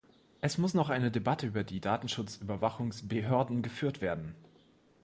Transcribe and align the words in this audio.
Es 0.39 0.57
muss 0.57 0.73
noch 0.73 0.89
eine 0.89 1.11
Debatte 1.11 1.45
über 1.45 1.63
die 1.63 1.79
Datenschutzüberwachungsbehörden 1.79 3.61
geführt 3.61 4.01
werden. 4.01 4.33